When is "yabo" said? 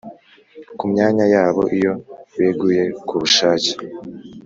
1.35-1.63